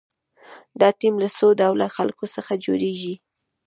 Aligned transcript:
دا 0.79 0.89
ټیم 0.99 1.15
له 1.23 1.29
څو 1.37 1.47
ډوله 1.59 1.87
خلکو 1.95 2.25
څخه 2.35 2.53
جوړیږي. 2.65 3.13